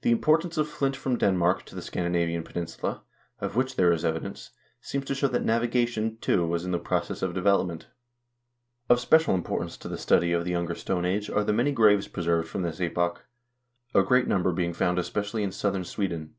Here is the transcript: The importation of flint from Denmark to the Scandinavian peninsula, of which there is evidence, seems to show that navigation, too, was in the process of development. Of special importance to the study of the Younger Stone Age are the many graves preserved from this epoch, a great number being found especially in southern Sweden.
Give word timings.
The 0.00 0.12
importation 0.12 0.58
of 0.58 0.66
flint 0.66 0.96
from 0.96 1.18
Denmark 1.18 1.66
to 1.66 1.74
the 1.74 1.82
Scandinavian 1.82 2.42
peninsula, 2.42 3.02
of 3.38 3.54
which 3.54 3.76
there 3.76 3.92
is 3.92 4.02
evidence, 4.02 4.52
seems 4.80 5.04
to 5.04 5.14
show 5.14 5.28
that 5.28 5.44
navigation, 5.44 6.16
too, 6.22 6.46
was 6.46 6.64
in 6.64 6.70
the 6.70 6.78
process 6.78 7.20
of 7.20 7.34
development. 7.34 7.86
Of 8.88 8.98
special 8.98 9.34
importance 9.34 9.76
to 9.76 9.88
the 9.88 9.98
study 9.98 10.32
of 10.32 10.46
the 10.46 10.52
Younger 10.52 10.74
Stone 10.74 11.04
Age 11.04 11.28
are 11.28 11.44
the 11.44 11.52
many 11.52 11.72
graves 11.72 12.08
preserved 12.08 12.48
from 12.48 12.62
this 12.62 12.80
epoch, 12.80 13.26
a 13.94 14.02
great 14.02 14.26
number 14.26 14.52
being 14.52 14.72
found 14.72 14.98
especially 14.98 15.42
in 15.42 15.52
southern 15.52 15.84
Sweden. 15.84 16.34